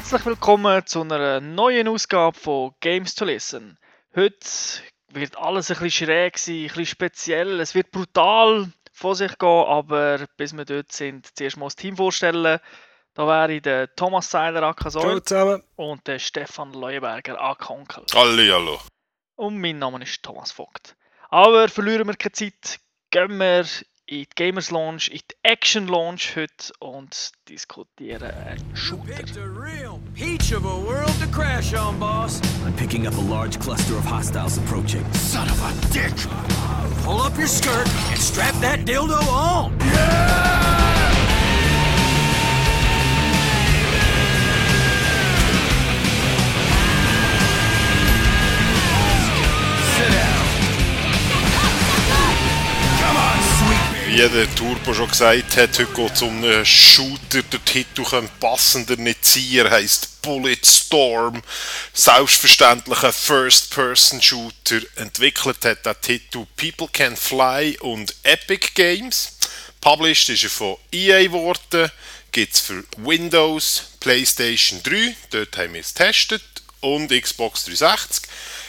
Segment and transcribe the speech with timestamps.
[0.00, 3.78] Herzlich willkommen zu einer neuen Ausgabe von Games to Listen.
[4.16, 4.38] Heute
[5.12, 7.60] wird alles ein bisschen schräg sein, ein bisschen speziell.
[7.60, 11.98] Es wird brutal vor sich gehen, aber bis wir dort sind, zuerst mal das Team
[11.98, 12.58] vorstellen.
[13.12, 14.74] Da wäre der Thomas Seiler
[15.22, 15.62] zusammen.
[15.76, 18.06] und der Stefan Leuenberger Onkel.
[18.14, 18.80] Hallo, hallo.
[19.36, 20.96] Und mein Name ist Thomas Vogt.
[21.28, 22.80] Aber verlieren wir keine Zeit,
[23.10, 23.66] gehen wir
[24.10, 29.22] in die Gamers Launch, in die Action Launch heute und diskutieren einen Shooter.
[30.14, 32.40] Peach of a world to crash on, boss.
[32.66, 35.04] I'm picking up a large cluster of hostiles approaching.
[35.14, 36.12] Son of a dick!
[37.04, 39.78] Pull up your skirt and strap that dildo on.
[39.78, 40.49] Sit
[54.12, 57.44] Wie der Turbo schon gesagt hat, heute geht es um einen Shooter.
[57.44, 59.52] Der Titel könnte passender nicht sein.
[59.52, 61.40] Er heisst Bulletstorm.
[61.94, 64.80] Selbstverständlich ein First-Person-Shooter.
[64.96, 69.38] Entwickelt hat der Titel People Can Fly und Epic Games.
[69.80, 71.92] Published ist er von EA geworden.
[72.32, 76.42] Gibt es für Windows, PlayStation 3, dort haben wir es getestet,
[76.80, 78.28] und Xbox 360.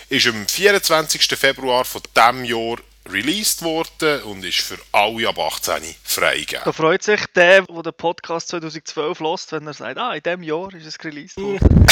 [0.10, 1.26] Ist am 24.
[1.36, 2.78] Februar von diesem Jahr
[3.12, 6.64] released worden und ist für alle ab 18 freigegeben.
[6.66, 10.44] Da freut sich der, der den Podcast 2012 lost, wenn er sagt, ah, in diesem
[10.44, 11.86] Jahr ist es released worden.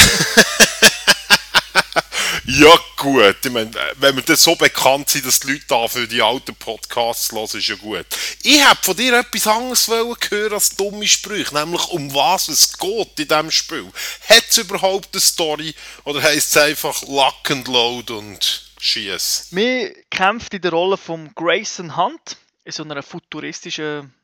[2.52, 6.08] Ja gut, ich meine, wenn wir dann so bekannt sind, dass die Leute da für
[6.08, 8.06] die alten Podcasts hören, ist ja gut.
[8.42, 13.20] Ich habe von dir etwas anderes hören als dumme Sprüche, nämlich um was es geht
[13.20, 13.92] in diesem Spiel.
[14.28, 19.48] Hat es überhaupt eine Story oder heisst es einfach Lock and Load und Schieß?
[19.52, 24.14] Wir kämpfen in der Rolle von Grayson Hunt in so einer futuristischen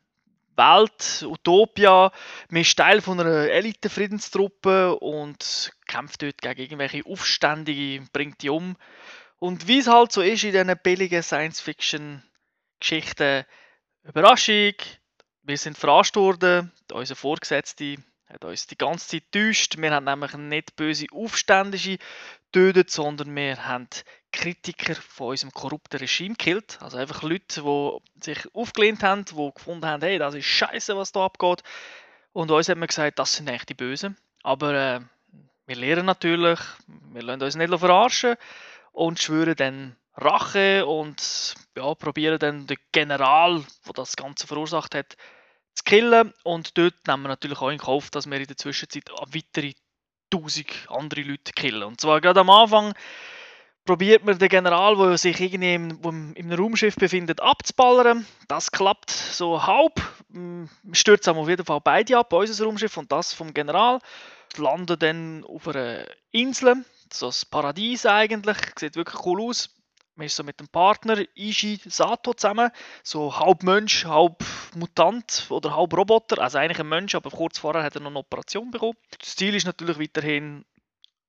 [0.57, 2.11] Welt, Utopia.
[2.49, 8.77] Wir ist Teil von einer Elite-Friedenstruppe und kämpft dort gegen irgendwelche Aufständige, bringt die um.
[9.39, 13.45] Und wie es halt so ist in diesen billigen Science-Fiction-Geschichten,
[14.05, 14.73] Überraschung,
[15.43, 17.97] wir sind verarscht worden, unser Vorgesetzte
[18.29, 19.77] hat uns die ganze Zeit getäuscht.
[19.79, 21.99] Wir haben nämlich nicht böse Aufständische
[22.51, 23.89] getötet, sondern wir haben
[24.37, 26.79] Kritiker von unserem korrupten Regime gekillt.
[26.83, 31.11] Also einfach Leute, die sich aufgelehnt haben, die gefunden haben, hey, das ist scheiße, was
[31.11, 31.63] da abgeht.
[32.33, 34.17] Und uns hat man gesagt, das sind eigentlich die Bösen.
[34.43, 35.01] Aber äh,
[35.67, 38.37] wir lernen natürlich, wir lassen uns nicht verarschen
[38.93, 45.17] und schwören dann Rache und ja, probieren dann den General, der das Ganze verursacht hat,
[45.75, 46.35] zu killen.
[46.45, 49.73] Und dort nehmen wir natürlich auch in Kauf, dass wir in der Zwischenzeit weitere
[50.29, 51.83] tausend andere Leute killen.
[51.83, 52.95] Und zwar gerade am Anfang
[53.87, 58.27] probiert man den General, der sich irgendwie im, im, im Raumschiff befindet, abzuballern.
[58.49, 60.03] Das klappt so halb.
[60.29, 64.01] Wir stürzen auf jeden Fall beide ab, unser Raumschiff und das vom General.
[64.57, 69.71] Landen dann auf einer Insel, so ein Paradies eigentlich, sieht wirklich cool aus.
[70.15, 72.71] Man ist so mit dem Partner Ishi Sato zusammen,
[73.03, 74.43] so halb Mensch, halb
[74.75, 78.21] Mutant oder halb Roboter, also eigentlich ein Mensch, aber kurz vorher hat er noch eine
[78.21, 78.97] Operation bekommen.
[79.21, 80.65] Das Ziel ist natürlich weiterhin,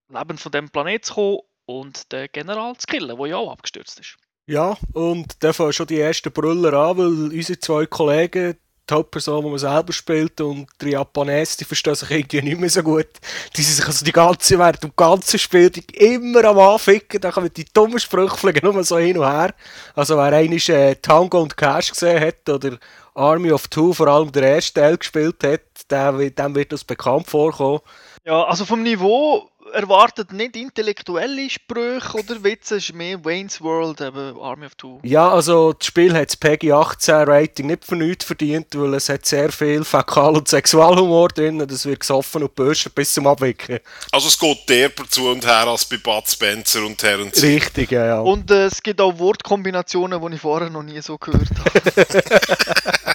[0.07, 4.00] Leben von dem Planet zu kommen und den General zu killen, der ja auch abgestürzt
[4.00, 4.17] ist.
[4.47, 8.57] Ja, und da fangen schon die ersten Brüller an, weil unsere zwei Kollegen,
[8.89, 12.69] die Hauptperson, die man selber spielt, und die Japanesen, die verstehen sich irgendwie nicht mehr
[12.69, 13.09] so gut.
[13.57, 17.51] Die sind sich also die ganze, während dem ganzen Spiel immer am Anficken, da kommen
[17.53, 19.53] die dummen Sprüche fliegen nur so hin und her.
[19.94, 22.77] Also wer einmal äh, Tango und Cash gesehen hat, oder
[23.13, 27.27] Army of Two, vor allem der erste Teil gespielt hat, der, dem wird das bekannt
[27.27, 27.81] vorkommen.
[28.23, 34.01] Ja, also vom Niveau erwartet nicht intellektuelle Sprüche oder Witze, es ist mehr Wayne's World,
[34.01, 35.00] eben Army of Two.
[35.03, 39.09] Ja, also das Spiel hat das PEGI 18 Rating nicht für nichts verdient, weil es
[39.09, 41.66] hat sehr viel Fäkal- und Sexualhumor drin.
[41.67, 43.79] Das wird gesoffen und bürsten bis zum Abwickeln.
[44.11, 47.41] Also es geht derber zu und her als bei Bud Spencer und Terence.
[47.41, 48.06] Richtig, ja.
[48.06, 48.19] ja.
[48.19, 52.07] Und äh, es gibt auch Wortkombinationen, die ich vorher noch nie so gehört habe.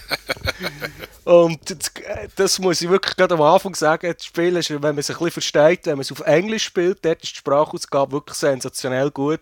[1.32, 1.90] Und das,
[2.36, 5.16] das muss ich wirklich gerade am Anfang sagen, das Spiel ist, wenn man es ein
[5.16, 9.40] bisschen versteht, wenn man es auf Englisch spielt, dort ist die Sprachausgabe wirklich sensationell gut.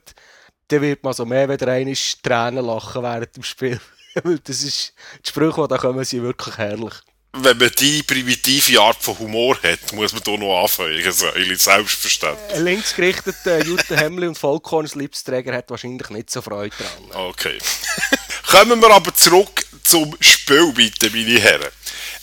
[0.68, 3.80] Dann wird man so mehr wieder einmal Tränen lachen während dem Spiel.
[4.22, 4.94] Weil das ist,
[5.24, 6.94] die Sprüche, die da kommen, sind wirklich herrlich.
[7.32, 11.10] Wenn man die primitive Art von Humor hat, muss man da noch anfangen.
[11.10, 11.26] So,
[11.56, 12.56] selbstverständlich.
[12.56, 17.26] Ein linksgerichteter Jutta Hemmli und Vollkorns Liebsträger hat wahrscheinlich nicht so Freude dran.
[17.30, 17.58] Okay.
[18.46, 21.70] Kommen wir aber zurück zum Spiel, bitte, meine Herren.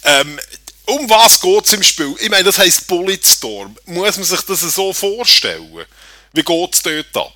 [0.04, 0.40] Ähm,
[0.86, 2.16] um was geht es im Spiel?
[2.20, 3.78] Ich meine, das heisst Bulletstorm.
[3.86, 5.86] Muss man sich das so vorstellen?
[6.32, 7.34] Wie geht es dort ab?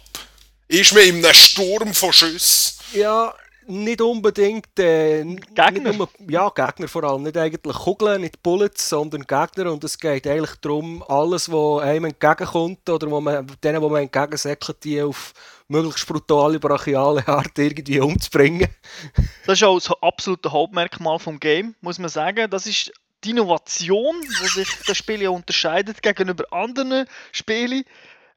[0.70, 2.74] Ist man in einem Sturm von Schüssen?
[2.94, 3.36] Ja,
[3.72, 5.90] nicht unbedingt äh, Gegner?
[5.90, 7.24] Nicht nur, ja, Gegner vor allem.
[7.24, 9.72] Nicht eigentlich Kugeln, nicht Bullets, sondern Gegner.
[9.72, 14.04] Und es geht eigentlich darum, alles, was einem entgegenkommt oder wo man, denen, wo man
[14.04, 15.34] entgegensäckelt, die auf
[15.68, 18.68] möglichst brutale, brachiale Art irgendwie umzubringen.
[19.46, 22.50] Das ist auch das absolute Hauptmerkmal vom Game, muss man sagen.
[22.50, 22.92] Das ist
[23.24, 27.84] die Innovation, wo sich das Spiel ja unterscheidet gegenüber anderen Spielen.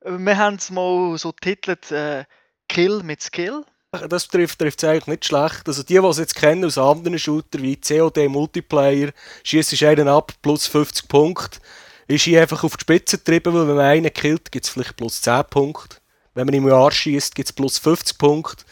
[0.04, 2.24] Wir haben es mal so titelt äh,
[2.68, 3.64] Kill mit Skill.
[4.08, 5.66] Das trifft es eigentlich nicht schlecht.
[5.66, 9.10] Also die, die es jetzt kennen aus anderen Shootern wie COD Multiplayer,
[9.42, 11.58] schießt einen ab, plus 50 Punkte.
[12.06, 14.96] Ist hier einfach auf die Spitze getrieben, weil wenn man einen killt, gibt es vielleicht
[14.96, 15.96] plus 10 Punkte.
[16.34, 18.64] Wenn man den Arsch schießt, gibt es plus 50 Punkte.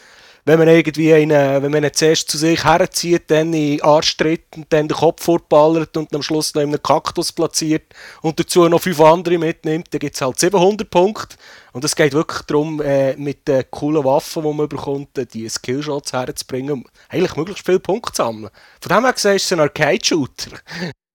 [0.45, 4.57] Wenn man irgendwie einen, wenn man ihn zuerst zu sich herzieht, dann in Arsch tritt
[4.57, 7.83] und dann den Kopf vorballert und am Schluss noch in einem Kaktus platziert
[8.21, 11.37] und dazu noch fünf andere mitnimmt, dann gibt es halt 700 Punkte.
[11.71, 15.47] Und es geht wirklich darum, äh, mit den coolen Waffen, die man bekommt, äh, die
[15.47, 18.51] Skillshots herzubringen, um eigentlich möglichst viele Punkte zu sammeln.
[18.81, 20.51] Von dem her gesehen ist es ein Arcade-Shooter.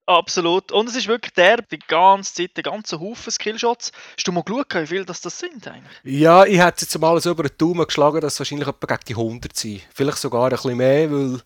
[0.09, 0.71] Absolut.
[0.71, 3.91] Und es ist wirklich der, die ganze Zeit, der ganze Haufen Skillshots.
[4.17, 5.99] Hast du mal geschaut, wie viele das, das sind eigentlich?
[6.03, 9.05] Ja, ich hätte jetzt mal so über den Daumen geschlagen, dass es wahrscheinlich etwa gegen
[9.07, 9.81] die 100 sind.
[9.93, 11.41] Vielleicht sogar ein bisschen mehr, weil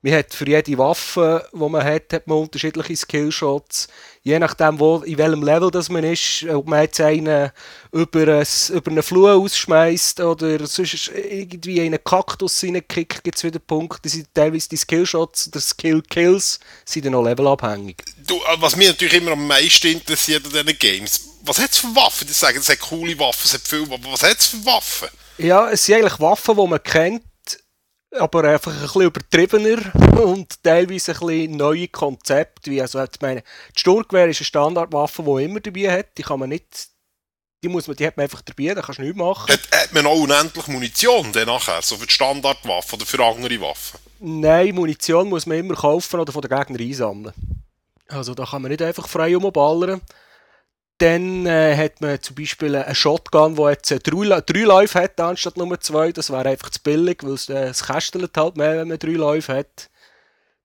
[0.00, 3.88] man hat für jede Waffe, die man hat, hat man unterschiedliche Skillshots.
[4.22, 7.50] Je nachdem, wo, in welchem Level das man ist, ob man jetzt einen
[7.90, 13.44] über, ein, über einen Flur ausschmeißt oder sonst irgendwie in einen Kaktus reinkickt, gibt es
[13.44, 14.02] wieder Punkte.
[14.02, 17.96] Die sind teilweise die Skillshots oder Skill-Kills sind dann noch levelabhängig.
[18.24, 21.78] Du, äh, was mich natürlich immer am meisten interessiert an diesen Games, was hat es
[21.78, 22.26] für Waffen?
[22.26, 24.06] Die sagen, es hat coole Waffen, es hat viele Waffen.
[24.12, 25.08] Was hat es für Waffen?
[25.38, 27.22] Ja, es sind eigentlich Waffen, die man kennt,
[28.12, 32.70] aber einfach ein bisschen übertriebener und teilweise ein bisschen neue Konzepte.
[32.70, 33.42] Wie, also, ich meine,
[33.74, 36.16] die Sturmgewehr ist eine Standardwaffe, die immer dabei hat.
[36.16, 36.88] Die kann man nicht,
[37.62, 39.52] die, muss man, die hat man einfach dabei, da kannst du nichts machen.
[39.52, 43.60] Hat, hat man auch unendlich Munition dann nachher, so für die Standardwaffen oder für andere
[43.60, 44.00] Waffen?
[44.20, 47.34] Nein, Munition muss man immer kaufen oder von den Gegnern einsammeln.
[48.08, 50.00] Also da kann man nicht einfach frei rumballern.
[50.98, 55.20] Dann äh, hat man zum Beispiel einen Shotgun, der jetzt äh, drei, drei Läufe hat,
[55.20, 56.10] anstatt nur zwei.
[56.10, 59.12] Das wäre einfach zu billig, weil es, äh, es kästelt halt mehr, wenn man drei
[59.12, 59.88] Läufe hat.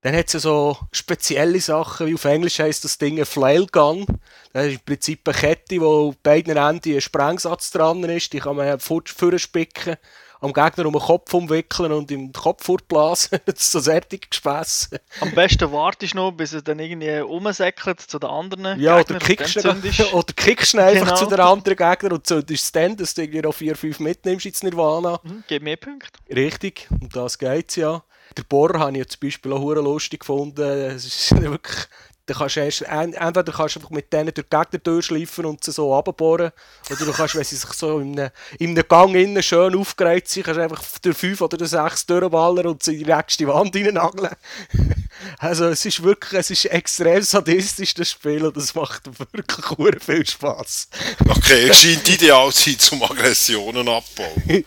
[0.04, 4.04] Dann hat es so spezielle Sachen, wie auf Englisch heisst das Ding ein Flail Gun.
[4.52, 8.32] Das ist im Prinzip eine Kette, wo auf beiden Enden ein Sprengsatz dran ist.
[8.32, 9.96] Die kann man vorspicken,
[10.44, 14.90] am Gegner um den Kopf umwickeln und im Kopf ist so ein fertiges Gespäss.
[15.20, 19.18] Am besten wartest du noch, bis er dann irgendwie rumsäckelt zu den anderen Ja, oder
[19.18, 19.68] kickst, du-
[20.12, 21.16] oder kickst du einfach Genau.
[21.16, 24.62] zu den anderen Gegnern und zündest es dann, dass du irgendwie noch 4-5 mitnimmst ins
[24.62, 25.18] Nirvana.
[25.22, 26.10] Mhm, Gib mehr Punkte.
[26.34, 28.02] Richtig, um das geht es ja.
[28.36, 30.60] Der Bohrer habe ich ja zum Beispiel auch lustig gefunden.
[30.60, 31.86] Es ist wirklich,
[32.26, 35.44] da kannst du erst, en- entweder kannst du einfach mit denen durch die Gegner durchschleifen
[35.44, 36.52] und sie so runterbohren.
[36.90, 40.26] Oder du kannst, wenn sie sich so in einem, in einem Gang innen schön aufgereiht
[40.28, 43.46] sind, kannst du einfach durch fünf oder durch sechs durchballern und sie in die nächste
[43.48, 44.30] Wand reinnageln.
[45.38, 50.26] Also es ist wirklich, es ist extrem sadistisch, das Spiel, und es macht wirklich viel
[50.26, 50.88] Spaß.
[51.28, 54.42] Okay, es scheint ideal zu sein zum Aggressionen abbauen.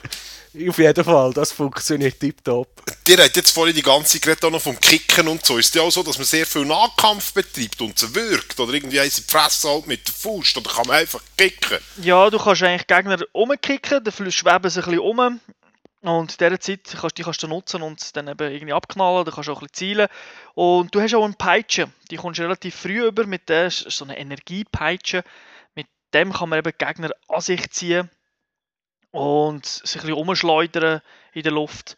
[0.67, 2.67] Auf jeden Fall, das funktioniert tiptop.
[3.07, 5.57] Ihr habt jetzt vorhin die ganze Zeit auch noch vom Kicken und so.
[5.57, 8.59] Ist es ja auch so, dass man sehr viel Nahkampf betreibt und sie wirkt?
[8.59, 10.57] Oder irgendwie eins in die Fresse halt mit der Faust?
[10.57, 11.77] Oder kann man einfach kicken?
[12.01, 15.39] Ja, du kannst eigentlich Gegner umkicken, dann schweben sie ein bisschen um.
[16.01, 19.33] Und in dieser Zeit kannst, die kannst du nutzen und dann eben irgendwie abknallen, dann
[19.33, 20.07] kannst du auch ein bisschen zielen.
[20.55, 23.91] Und du hast auch eine Peitsche, die kommst du relativ früh über, mit der ist
[23.91, 25.23] so eine Energiepeitsche.
[25.75, 28.09] Mit dem kann man eben Gegner an sich ziehen
[29.17, 31.01] und sich ein bisschen umschleudern
[31.33, 31.97] in der Luft.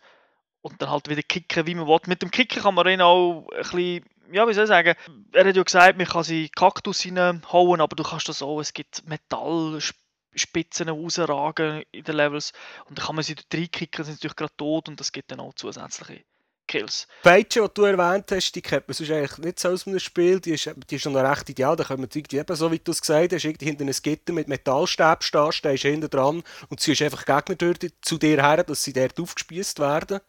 [0.62, 2.00] Und dann halt wieder kicken, wie man will.
[2.06, 4.96] Mit dem Kicken kann man ihn auch ein bisschen, ja, wie soll ich sagen,
[5.34, 8.74] er hat ja gesagt, man kann sie Kaktus reinhauen, aber du kannst das auch, es
[8.74, 12.54] gibt Metallspitzen rausragen in den Levels
[12.86, 15.32] und dann kann man sie dort reinkicken, sind sie natürlich gerade tot und das gibt
[15.32, 16.24] dann auch zusätzliche
[16.70, 17.08] Kills.
[17.24, 20.40] Peitsche, die du erwähnt hast, die kennt man sonst eigentlich nicht so aus einem Spiel.
[20.40, 21.76] Die ist, die ist schon noch recht ideal.
[21.76, 24.48] Da wir irgendwie eben, so wie du es gesagt hast, irgendwie hinter einem Gitter mit
[24.48, 28.94] Metallstäben stehen, stehst hinten dran und ziehst einfach Gegner durch, zu dir her, dass sie
[28.94, 30.20] dort aufgespießt werden.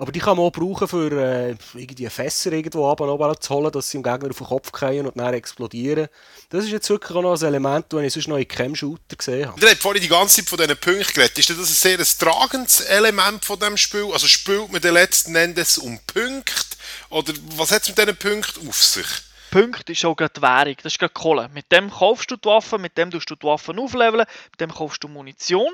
[0.00, 3.72] Aber die kann man auch brauchen, für äh, irgendwie Fässer irgendwo oben oben zu holen,
[3.72, 6.06] dass sie dem Gegner auf den Kopf fallen und dann explodieren.
[6.50, 9.16] Das ist jetzt wirklich auch noch ein Element, das ich sonst noch in keinem Shooter
[9.16, 9.60] gesehen habe.
[9.60, 11.36] Ihr habt vorhin die ganze Zeit von diesen Punkten geredet.
[11.36, 14.08] Ist das ein sehr ein tragendes Element von diesem Spiel?
[14.12, 16.76] Also spielt man den letzten Endes um Punkte?
[17.10, 19.06] Oder was hat es mit diesen Punkten auf sich?
[19.50, 21.48] Punkt ist auch gerade die Währung, das ist gerade Kohle.
[21.52, 24.70] Mit dem kaufst du die Waffen, mit dem tust du die Waffen aufleveln, mit dem
[24.70, 25.72] kaufst du Munition.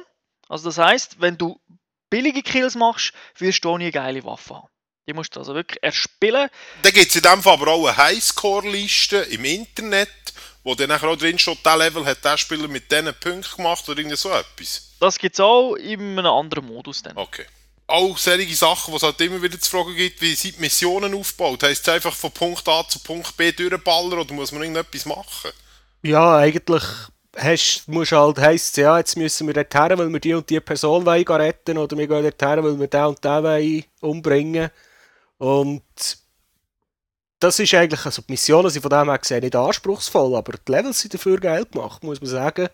[0.48, 1.60] Also das heißt, wenn du
[2.14, 4.68] billige Kills machst, wirst du auch nie eine geile Waffe haben.
[5.08, 6.48] Die musst du also wirklich erspielen.
[6.82, 10.08] Dann gibt es in dem Fall aber auch eine Highscore-Liste im Internet,
[10.62, 13.98] wo dann auch drin steht, der Level hat der Spieler mit diesen Punkten gemacht oder
[13.98, 14.92] irgend so etwas.
[15.00, 17.16] Das gibt es auch in einem anderen Modus dann.
[17.16, 17.46] Okay.
[17.86, 21.14] auch solche Sachen, wo es halt immer wieder zu fragen gibt, wie sind die Missionen
[21.14, 21.64] aufgebaut?
[21.64, 25.50] Heißt es einfach von Punkt A zu Punkt B durchballern oder muss man irgendetwas machen?
[26.02, 26.84] Ja, eigentlich
[27.36, 30.60] hast, musst halt, heisst ja, jetzt müssen wir dort her, weil wir die und die
[30.60, 34.70] Person wollen retten oder wir gehen dort her, weil wir den und den wollen umbringen.
[35.38, 35.82] Und
[37.40, 40.72] das ist eigentlich, also die Missionen sind von dem her gesehen nicht anspruchsvoll, aber die
[40.72, 42.68] Levels sind dafür geil gemacht, muss man sagen.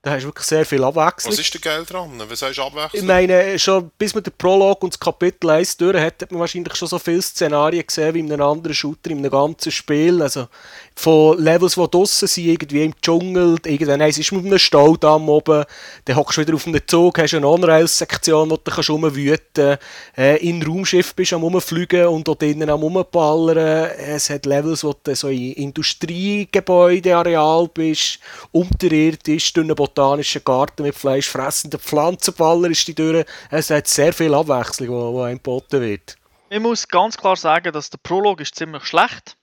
[0.00, 1.32] Da hast du wirklich sehr viel Abwechslung.
[1.32, 2.22] Was ist denn geil dran?
[2.28, 3.04] Was heißt Ich Abwechslung?
[3.04, 6.76] meine, schon bis man den Prolog und das Kapitel 1 durch hat, hat man wahrscheinlich
[6.76, 10.22] schon so viele Szenarien gesehen wie in einem anderen Shooter, in einem ganzen Spiel.
[10.22, 10.46] Also
[10.94, 15.64] von Levels, die draussen sind, irgendwie im Dschungel, irgendwann eins ist mit einem Staudamm oben,
[16.04, 19.78] dann hockst du wieder auf einem Zug, hast eine On-Rail-Sektion, wo du kannst rumwüten
[20.16, 23.90] äh, in Raumschiff bist du am rumfliegen und dort drinnen am rumballern.
[23.98, 28.20] Es hat Levels, wo du so in Industriegebäudeareal bist,
[28.52, 33.24] unterirdisch, durch einen botanischen Garten mit fleischfressenden Pflanzenballer ist die durch.
[33.50, 36.16] Es hat sehr viel Abwechslung, die, einem geboten wird.
[36.50, 39.36] Ich muss ganz klar sagen, dass der Prolog ist ziemlich schlecht.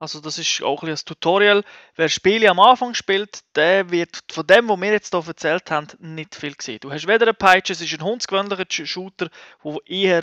[0.00, 1.64] Also das ist auch ein, ein Tutorial.
[1.96, 5.88] Wer Spiele am Anfang spielt, der wird von dem, was wir jetzt hier erzählt haben,
[5.98, 6.78] nicht viel sehen.
[6.80, 9.28] Du hast weder eine Peitsche, es ist ein hundsgewöhnlicher Shooter,
[9.64, 10.22] der eher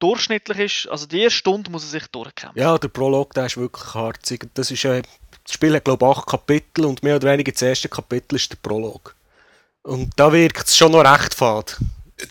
[0.00, 0.88] durchschnittlich ist.
[0.88, 2.60] Also die erste Stunde muss er sich durchkämpfen.
[2.60, 4.48] Ja, der Prolog, der ist wirklich harzig.
[4.54, 5.02] Das, ist, äh,
[5.46, 8.50] das Spiel hat, glaube ich, acht Kapitel und mehr oder weniger das erste Kapitel ist
[8.50, 9.14] der Prolog.
[9.82, 11.76] Und da wirkt es schon noch recht fad.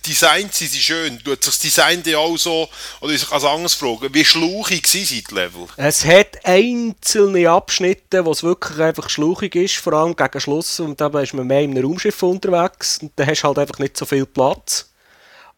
[0.06, 1.20] Design sind sie schön.
[1.24, 2.68] Tut sich das Design dir auch so,
[3.02, 5.68] oder ich kann es anders fragen, wie schlauchig sind die Level?
[5.78, 10.80] Es hat einzelne Abschnitte, wo es wirklich einfach schluchig ist, vor allem gegen Schluss.
[10.80, 13.80] Und da ist man mehr in einem Raumschiff unterwegs und da hast du halt einfach
[13.80, 14.90] nicht so viel Platz.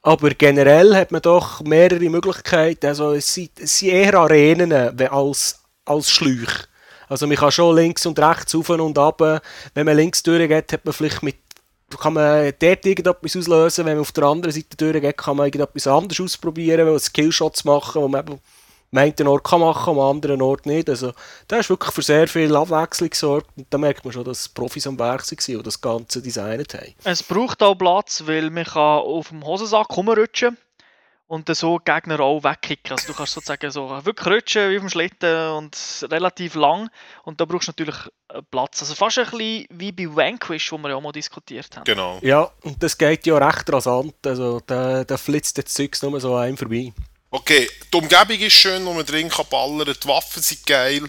[0.01, 2.85] Aber generell hat man doch mehrere Möglichkeiten.
[2.85, 6.67] Also es sind, es sind eher Arenen als, als Schläuche.
[7.07, 9.21] Also man kann schon links und rechts auf und ab.
[9.73, 11.37] Wenn man links durchgeht, hat man vielleicht mit
[11.99, 15.87] kann man dort irgendetwas auslösen, wenn man auf der anderen Seite durchgeht, kann man irgendetwas
[15.87, 18.39] anderes ausprobieren, Skillshots machen, wo man am
[18.93, 20.89] einen Ort kann machen, am anderen Ort nicht.
[20.89, 21.13] Also
[21.47, 24.87] da ist wirklich für sehr viel Abwechslung gesorgt und da merkt man schon, dass Profis
[24.87, 26.93] am Werk waren, die das Ganze designt haben.
[27.03, 30.57] Es braucht auch Platz, weil man kann auf dem Hosensack rumrutschen
[31.27, 32.93] und dann so die Gegner auch wegkicken.
[32.93, 35.77] Also du kannst sozusagen so wirklich rutschen wie auf dem Schlitten und
[36.09, 36.89] relativ lang
[37.23, 37.97] und da brauchst du natürlich
[38.29, 38.81] äh, Platz.
[38.81, 41.83] Also fast ein bisschen wie bei Vanquish, wo wir ja auch mal diskutiert haben.
[41.83, 42.19] Genau.
[42.21, 46.35] Ja, und das geht ja recht rasant, also da, da flitzt das Zeug nur so
[46.35, 46.93] an einem vorbei.
[47.29, 51.03] Okay, die Umgebung ist schön, wo man drin kann ballern, die Waffen sind geil.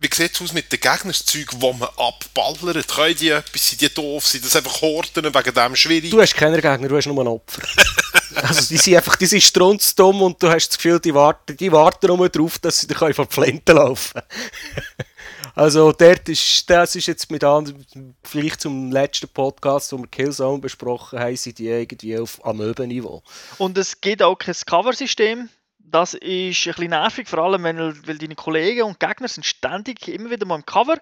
[0.00, 2.88] Wie sieht es aus mit den Gegnern, das Zeug, wo man abballert?
[2.88, 6.10] Können die etwas, sind die doof, sind das einfach Horten, wegen dem schwierig?
[6.10, 7.62] Du hast keine Gegner, du hast nur ein Opfer.
[8.36, 11.72] also die sind einfach, die sind strunzdumm und du hast das Gefühl, die warten, die
[11.72, 14.20] warten nur darauf, dass sie dir von Flinte laufen
[15.54, 17.84] Also dort ist, das ist jetzt mit anderen,
[18.22, 23.22] vielleicht zum letzten Podcast, wo wir Killzone besprochen haben, sind die irgendwie auf Amöbenniveau.
[23.58, 25.50] Und es gibt auch kein Cover-System.
[25.78, 30.08] Das ist ein bisschen nervig, vor allem wenn, weil deine Kollegen und Gegner sind ständig
[30.08, 30.96] immer wieder mal im Cover.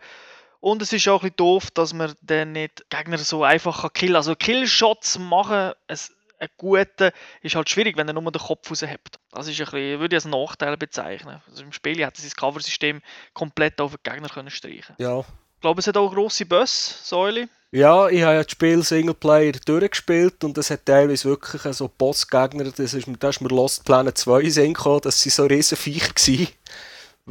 [0.58, 4.12] Und es ist auch ein bisschen doof, dass man dann nicht Gegner so einfach killen
[4.12, 4.16] kann.
[4.16, 9.18] Also Killshots machen, es, ein guter ist halt schwierig, wenn er nur den Kopf raushebt.
[9.30, 11.40] Das ist ein bisschen, würde ich als Nachteil bezeichnen.
[11.48, 13.00] Also im Spiel hat das Cover-System
[13.34, 14.96] komplett auf den Gegner können streichen.
[14.98, 15.20] Ja.
[15.20, 17.48] Ich glaube, es hat auch grosse Boss, Säule.
[17.72, 22.64] Ja, ich habe ja das Spiel Singleplayer durchgespielt und es hat teilweise wirklich so Bossgegner,
[22.64, 26.08] das ist, da ist mir Lost Planet 2 sehen gekommen, dass sie so riesen Viecher
[26.08, 26.48] waren.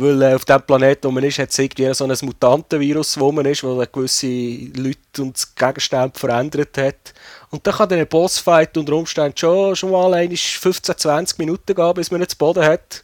[0.01, 3.33] Weil äh, auf dem Planeten, wo man ist, hat es irgendwie so ein Mutantenvirus, wo
[3.33, 7.13] man ist, wo gewisse Leute und Gegenstände verändert hat.
[7.49, 12.11] Und dann kann der Bossfight unter Umständen schon, schon mal 15, 20 Minuten gehen, bis
[12.11, 13.03] man nicht zu Boden hat.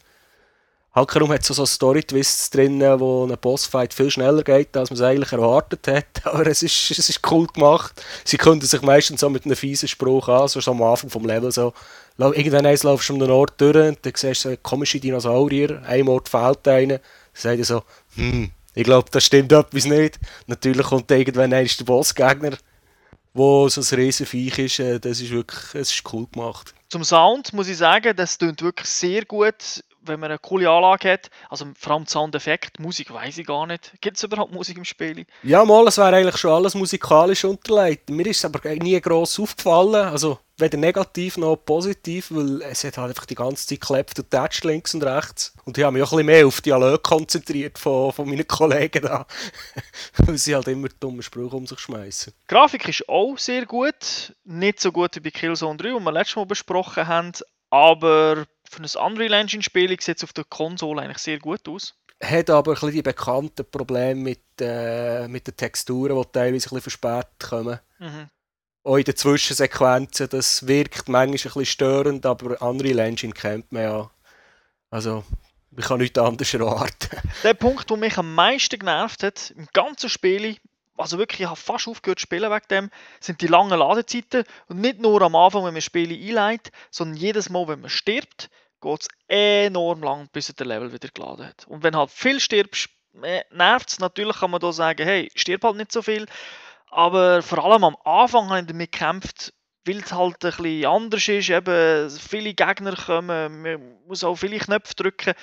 [0.96, 4.96] Halt kaum hat es so Story-Twists drin, wo ein Bossfight viel schneller geht, als man
[4.96, 6.06] es eigentlich erwartet hat.
[6.26, 8.02] Aber es ist, es ist cool gemacht.
[8.24, 11.52] Sie konnten sich meistens so mit einem fiesen Spruch an, so am Anfang vom Level
[11.52, 11.74] so.
[12.18, 15.82] Irgendwann eins laufst du um den Ort durch und dann siehst du so komische Dinosaurier,
[15.86, 16.98] ein Ort fehlt einer.
[16.98, 17.02] Dann
[17.34, 17.84] sagt er so,
[18.16, 20.20] hm, ich glaube, das stimmt etwas nicht.
[20.48, 22.58] Natürlich kommt irgendwann eins der Bossgegner,
[23.34, 24.80] wo so ein Riesenviech ist.
[24.80, 26.74] Äh, Das ist wirklich, es ist cool gemacht.
[26.90, 31.12] Zum Sound muss ich sagen, das klingt wirklich sehr gut, wenn man eine coole Anlage
[31.12, 31.30] hat.
[31.50, 33.92] Also vor allem Soundeffekt, Musik weiß ich gar nicht.
[34.00, 35.26] Gibt es überhaupt Musik im Spiel?
[35.44, 38.10] Ja, mal, es wäre eigentlich schon alles musikalisch unterlegt.
[38.10, 39.96] Mir ist es aber nie gross aufgefallen.
[39.96, 44.32] Also weder negativ noch positiv, weil es hat halt einfach die ganze Zeit geklebt und
[44.32, 45.54] tätscht links und rechts.
[45.66, 49.02] Und ich habe mich auch ein bisschen mehr auf Dialog konzentriert von, von meinen Kollegen
[49.04, 49.26] da.
[50.18, 52.34] weil sie halt immer dumme Sprüche um sich schmeißen.
[52.34, 54.34] Die Grafik ist auch sehr gut.
[54.46, 57.32] Nicht so gut wie bei Killzone 3, die wir letztes Mal besprochen haben.
[57.70, 61.96] Aber für ein Unreal Engine Spiel sieht es auf der Konsole eigentlich sehr gut aus.
[62.24, 66.76] Hat aber ein bisschen die bekannten Probleme mit, äh, mit den Texturen, die teilweise ein
[66.76, 67.80] bisschen verspätet kommen.
[68.00, 68.30] Mhm.
[68.86, 73.84] Auch in den Zwischensequenzen, das wirkt manchmal ein bisschen störend, aber Unreal Engine kennt man
[73.84, 74.12] ja.
[74.92, 75.24] Also,
[75.76, 77.18] ich kann nichts anderes erwarten.
[77.44, 80.56] Der Punkt, der mich am meisten genervt hat, im ganzen Spiel,
[80.98, 82.90] also wirklich, ich habe fast aufgehört zu spielen wegen dem,
[83.20, 84.44] sind die langen Ladezeiten.
[84.68, 88.50] Und nicht nur am Anfang, wenn man Spiele einleitet, sondern jedes Mal, wenn man stirbt,
[88.82, 91.66] geht es enorm lang, bis er den Level wieder geladen hat.
[91.68, 92.90] Und wenn halt viel stirbst,
[93.52, 94.00] nervt es.
[94.00, 96.28] Natürlich kann man da sagen, hey, stirb halt nicht so viel.
[96.90, 99.54] Aber vor allem am Anfang habe ich damit gekämpft,
[99.86, 101.50] weil es halt ein bisschen anders ist.
[101.50, 105.34] Eben, viele Gegner kommen, man muss auch viele Knöpfe drücken.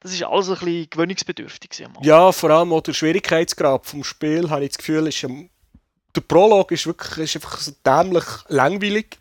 [0.00, 1.86] Das ist alles ein bisschen gewöhnungsbedürftig.
[2.02, 5.50] Ja, vor allem auch der Schwierigkeitsgrad vom Spiel, habe ich das Gefühl, ist, ähm,
[6.14, 9.18] der Prolog ist wirklich ist einfach so dämlich langweilig.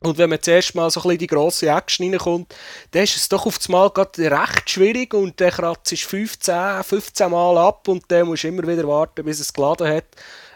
[0.00, 2.54] Und wenn man zuerst mal so ein die grosse Action reinkommt,
[2.90, 7.30] dann ist es doch auf einmal gerade recht schwierig und dann kratzt es 15, 15
[7.30, 10.04] Mal ab und dann musst du immer wieder warten, bis es geladen hat.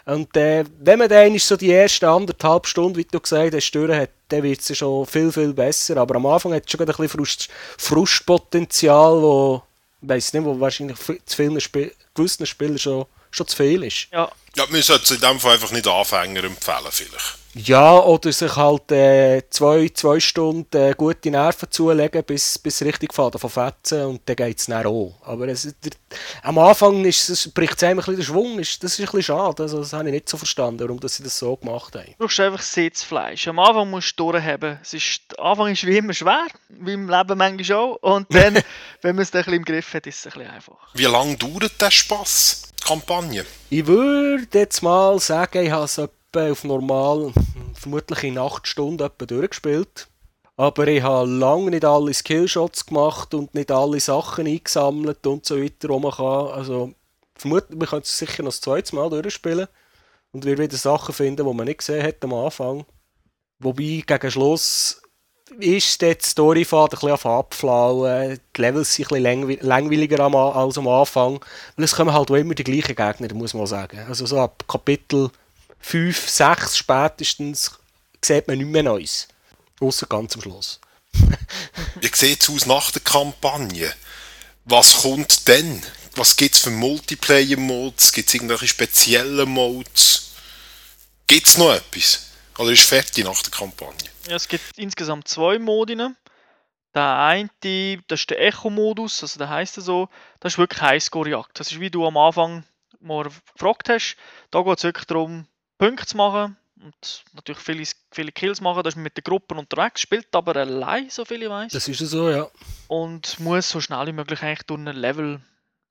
[0.09, 3.91] Und äh, wenn man dann so die ersten anderthalb Stunden, wie du gesagt hast, durch
[3.91, 5.97] hat, dann wird es schon viel, viel besser.
[5.97, 9.63] Aber am Anfang hat es schon gerade ein bisschen Frust, Frustpotenzial, wo,
[10.01, 14.07] ich weiss nicht, wo wahrscheinlich zu vielen Sp gewissen Spielern schon, schon zu viel ist.
[14.11, 17.37] Ja, Ja, wir sollten es in dem Fall einfach nicht Anfänger empfehlen, vielleicht.
[17.65, 23.13] Ja, oder sich halt äh, zwei, zwei Stunden äh, gute Nerven zulegen, bis, bis richtig
[23.13, 25.15] Faden von Fetzen und dann geht es dann auch.
[25.23, 25.91] Aber es, der,
[26.43, 29.05] am Anfang ist es, bricht es einem ein bisschen der Schwung, ist, das ist ein
[29.05, 29.63] bisschen schade.
[29.63, 32.05] Also, das habe ich nicht so verstanden, warum dass sie das so gemacht haben.
[32.05, 33.47] du brauchst einfach Sitzfleisch.
[33.47, 34.79] Am Anfang musst du durchheben.
[34.81, 37.95] Es ist, der Anfang ist wie immer schwer, wie im Leben manchmal auch.
[38.01, 38.55] Und dann,
[39.01, 40.77] wenn man es dann ein bisschen im Griff hat, ist es ein bisschen einfach.
[40.93, 42.71] Wie lange dauert der Spass?
[42.79, 43.45] Die Kampagne?
[43.69, 45.99] Ich würde jetzt mal sagen, ich habe es
[46.31, 47.31] etwa auf normal,
[47.73, 50.07] vermutlich in 8 Stunden etwa durchgespielt.
[50.57, 55.61] Aber ich habe lange nicht alle Skillshots gemacht und nicht alle Sachen eingesammelt und so
[55.61, 56.47] weiter, man kann.
[56.47, 56.93] Also,
[57.35, 59.67] vermutlich, man könnte es sicher noch das zweite Mal durchspielen
[60.31, 62.85] und wir wieder Sachen finden, die man nicht gesehen hat am Anfang.
[63.59, 65.01] Wobei, gegen Schluss
[65.59, 68.39] ist die Storyfahrt ein bisschen abflauen.
[68.55, 71.43] Die Levels sind ein bisschen langweiliger als am Anfang.
[71.75, 73.99] Weil es kommen halt immer die gleichen Gegner, muss man sagen.
[74.07, 75.31] Also so ab Kapitel
[75.79, 77.71] 5, 6 spätestens
[78.23, 79.27] sieht man nicht mehr Neues.
[79.79, 80.79] Außer ganz am Schluss.
[82.01, 83.93] Wie sieht es aus nach der Kampagne?
[84.65, 85.81] Was kommt denn?
[86.15, 88.11] Was gibt es für Multiplayer-Modes?
[88.11, 90.31] Gibt es irgendwelche speziellen Modes?
[91.27, 92.27] Gibt es noch etwas?
[92.57, 94.09] Oder ist fertig nach der Kampagne?
[94.27, 96.15] Ja, es gibt insgesamt zwei Modine.
[96.93, 97.49] Der eine,
[98.07, 101.59] das ist der Echo-Modus, also der heisst so, das ist wirklich Highscore-Jagd.
[101.59, 102.65] Das ist wie du am Anfang
[102.99, 104.17] mal gefragt hast.
[104.51, 105.45] Da geht es wirklich darum,
[105.79, 108.83] Punkte zu machen und natürlich viele, viele Kills machen.
[108.83, 111.71] Da ist man mit den Gruppen unterwegs, spielt aber allein, so viel ich weiß.
[111.71, 112.47] Das ist ja so, ja.
[112.87, 115.41] und muss so schnell wie möglich eigentlich durch ein Level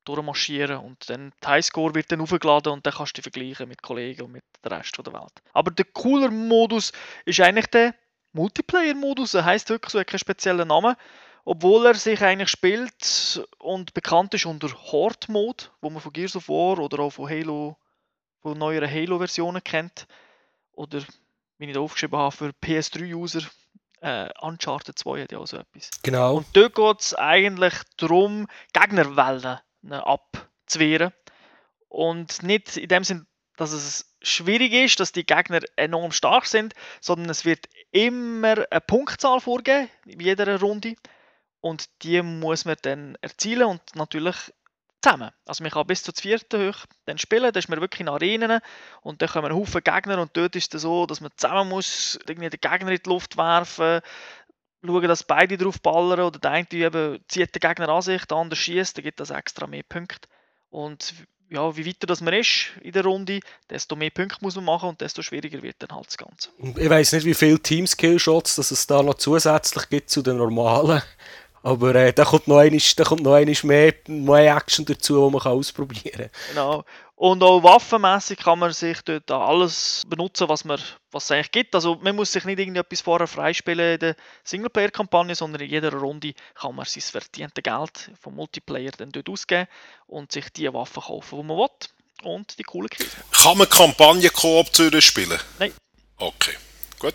[0.05, 3.83] durchmarschieren und dann die Highscore wird dann aufgeladen und dann kannst du dich vergleichen mit
[3.83, 5.42] Kollegen und mit dem Rest der Welt.
[5.53, 6.92] Aber der cooler Modus
[7.24, 7.94] ist eigentlich der
[8.33, 10.96] Multiplayer-Modus, er heißt wirklich so, er hat keinen speziellen Namen,
[11.44, 16.48] obwohl er sich eigentlich spielt und bekannt ist unter Horde-Mode, wo man von Gears of
[16.48, 17.77] War oder auch von Halo,
[18.49, 20.07] von neueren Halo-Versionen kennt.
[20.73, 21.03] Oder,
[21.59, 23.43] wie ich da aufgeschrieben habe, für PS3-User,
[24.01, 25.91] äh, Uncharted 2 hat ja auch so etwas.
[26.03, 26.37] Genau.
[26.37, 31.13] Und dort geht es eigentlich darum, Gegnerwellen ne, abzuwehren.
[31.89, 36.75] Und nicht in dem Sinn, dass es schwierig ist, dass die Gegner enorm stark sind,
[37.01, 40.95] sondern es wird immer eine Punktzahl vorgegeben in jeder Runde.
[41.61, 44.37] Und die muss man dann erzielen und natürlich
[45.03, 45.31] zusammen.
[45.47, 46.73] Also man kann bis zur vierten
[47.05, 48.61] dann spielen, da ist man wirklich in Arenen
[49.03, 52.51] und dann kommen Haufen Gegner und dort ist es so, dass man zusammen muss irgendwie
[52.51, 54.01] den Gegner in die Luft werfen,
[54.85, 58.37] schauen, dass beide drauf ballern oder der eine eben zieht den Gegner an sich, der
[58.37, 60.29] andere schießt, dann gibt das extra mehr Punkte.
[60.71, 61.15] Und
[61.51, 64.91] ja, wie weiter das man ist in der Runde, desto mehr Punkte muss man machen
[64.91, 66.51] und desto schwieriger wird dann halt das Ganze.
[66.77, 71.03] Ich weiß nicht, wie viele Team-Skill-Shots es da noch zusätzlich gibt zu den normalen.
[71.62, 75.33] Aber äh, da kommt noch einiges, da kommt noch einiges mehr, mehr Action dazu, die
[75.33, 76.31] man kann ausprobieren kann.
[76.51, 76.85] Genau.
[77.16, 81.75] Und auch waffenmäßig kann man sich dort alles benutzen, was, man, was es eigentlich gibt.
[81.75, 86.35] Also man muss sich nicht irgendetwas vorher freispielen in der Singleplayer-Kampagne, sondern in jeder Runde
[86.55, 89.66] kann man sein verdiente Geld vom Multiplayer dann dort ausgeben
[90.07, 91.68] und sich die Waffen kaufen, die man will.
[92.23, 93.42] Und die coolen Kills machen.
[93.42, 94.68] Kann man Kampagne-Koop
[95.01, 95.38] spielen?
[95.59, 95.73] Nein,
[96.18, 96.55] Okay,
[96.99, 97.14] gut.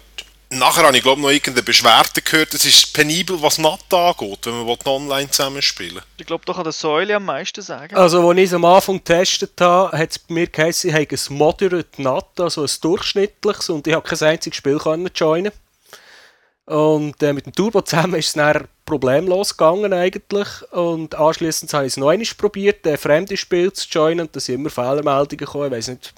[0.57, 4.53] Nachher habe ich glaube noch irgendeine Beschwerde gehört, es ist penibel, was NAT angeht, wenn
[4.53, 7.97] man will online zusammenspielen ich glaube, da kann der Säule am meisten sagen.
[7.97, 11.07] Also, als ich es am Anfang getestet habe, hat es bei mir geheißen, ich habe
[11.11, 15.51] ein Moderate NAT, also ein durchschnittliches, und ich habe kein einziges Spiel können joinen.
[16.65, 20.47] Und äh, mit dem Turbo zusammen ist es dann problemlos gegangen eigentlich.
[20.71, 24.39] Und anschließend habe ich es noch einmal probiert, ein fremdes Spiel zu joinen, und da
[24.39, 26.13] sind immer Fehlermeldungen gekommen, ich weiß nicht.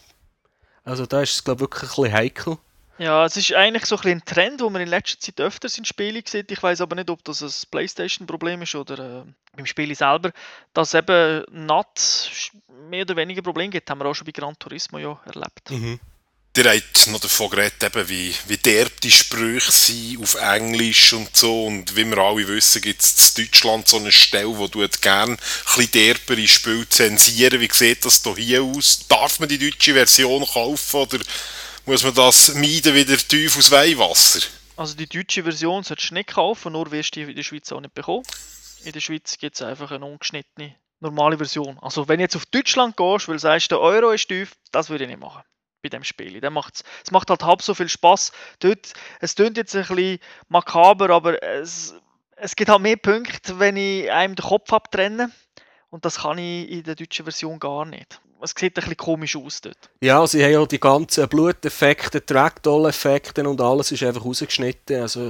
[0.83, 2.57] Also da ist es glaube ich wirklich ein bisschen heikel.
[2.97, 5.85] Ja, es ist eigentlich so ein, ein Trend, wo man in letzter Zeit öfters in
[5.85, 6.51] Spielen sieht.
[6.51, 9.23] Ich weiß aber nicht, ob das ein Playstation-Problem ist oder äh,
[9.55, 10.31] beim Spiel selber,
[10.73, 12.31] dass eben NAT
[12.89, 13.89] mehr oder weniger Probleme gibt.
[13.89, 15.71] Haben wir auch schon bei Gran Turismo ja erlebt.
[15.71, 15.99] Mhm.
[16.57, 21.35] Ihr habt noch davon geredet, eben, wie, wie derb die Sprüche sind auf Englisch und
[21.35, 21.65] so.
[21.65, 25.33] Und wie wir alle wissen, gibt es in Deutschland so eine Stelle, wo du gerne
[25.33, 27.59] ein bisschen derbere Spiele zensieren.
[27.59, 29.05] Wie sieht das hier aus?
[29.09, 31.19] Darf man die deutsche Version kaufen oder
[31.85, 34.47] muss man das meiden wie der Teufel aus Weihwasser?
[34.77, 37.71] Also die deutsche Version solltest du nicht kaufen, nur wirst du die in der Schweiz
[37.71, 38.23] auch nicht bekommen.
[38.83, 41.79] In der Schweiz gibt es einfach eine ungeschnittene, normale Version.
[41.79, 44.89] Also wenn du jetzt auf Deutschland gehst, weil du sagst, der Euro ist tief, das
[44.89, 45.43] würde ich nicht machen
[45.81, 46.41] bei dem Spiel.
[46.49, 48.31] Macht's, es macht halt halb so viel Spaß.
[48.59, 50.19] Dort, es klingt jetzt ein bisschen
[50.49, 51.93] makaber, aber es,
[52.35, 55.31] es gibt halt mehr Punkte, wenn ich einem den Kopf abtrenne.
[55.89, 58.19] Und das kann ich in der deutschen Version gar nicht.
[58.45, 59.89] Es sieht ein bisschen komisch aus dort.
[60.01, 65.01] Ja, sie haben ja die ganzen Bluteffekte, Trackdoll-Effekte und alles ist einfach rausgeschnitten.
[65.01, 65.29] Also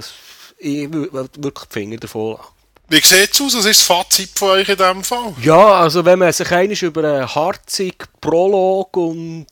[0.58, 2.56] ich würde wirklich die Finger davon lassen.
[2.88, 3.58] Wie sieht es aus?
[3.58, 5.34] Was ist das Fazit von euch in diesem Fall?
[5.42, 9.48] Ja, also wenn man sich einmal über einen harzigen Prolog und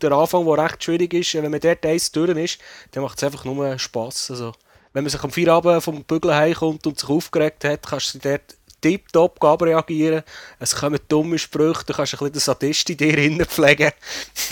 [0.00, 2.58] der Anfang, der recht schwierig ist, wenn man dort eins durch ist,
[2.92, 4.30] dann macht es einfach nur Spass.
[4.30, 4.52] Also,
[4.94, 8.56] wenn man sich am Feierabend vom Bügeln heimkommt und sich aufgeregt hat, kannst du dort
[8.80, 10.22] tiptop reagieren.
[10.58, 13.92] Es kommen dumme Sprüche, du kannst ein bisschen den Sadist in dir pflegen.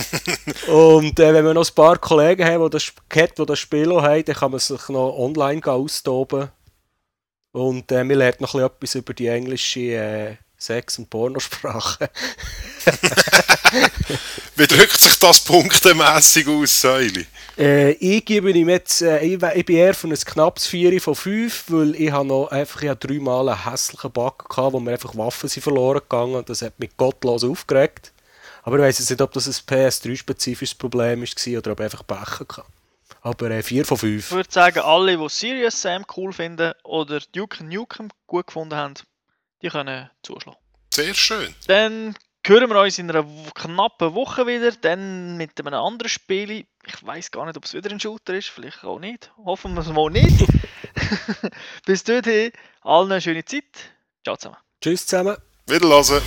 [0.68, 4.24] und äh, wenn wir noch ein paar Kollegen haben, die das, die das Spiel haben,
[4.24, 6.48] dann kann man sich noch online austoben.
[7.52, 12.10] Und äh, wir lernen noch etwas über die englische äh, Sex- und Pornosprache.
[14.56, 17.26] Wie drückt sich das punktemässig aus, Säuli?
[17.58, 21.14] Äh, ich gebe ihm jetzt, äh, ich, ich, bin eher von ein knappes 4 von
[21.14, 24.92] 5, weil ich habe noch einfach ich habe dreimal einen hässlichen Bug gehabt, wo mir
[24.92, 28.12] einfach Waffen sind verloren gegangen und das hat mich gottlos aufgeregt.
[28.62, 32.06] Aber ich weiß jetzt nicht, ob das ein PS3-spezifisches Problem war oder ob ich einfach
[32.06, 32.64] Pech hatte.
[33.22, 34.26] Aber äh, 4 von 5.
[34.26, 38.94] Ich würde sagen, alle, die Serious Sam cool finden oder Duke Nukem gut gefunden haben,
[39.62, 40.58] die können zuschlagen.
[40.92, 41.54] Sehr schön.
[41.68, 42.16] Dann
[42.48, 46.50] hören wir uns in einer knappen Woche wieder, dann mit einem anderen Spiel.
[46.50, 46.66] Ich
[47.06, 49.32] weiß gar nicht, ob es wieder ein Shooter ist, vielleicht auch nicht.
[49.36, 50.46] Hoffen wir es mal nicht.
[51.86, 53.64] Bis dorthin, allen eine schöne Zeit.
[54.24, 54.58] Ciao zusammen.
[54.80, 55.36] Tschüss zusammen.
[55.66, 56.22] Wiederhören.